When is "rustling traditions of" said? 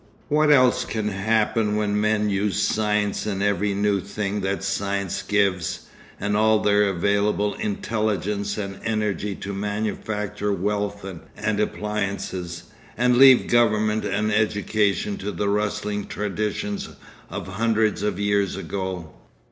15.47-17.47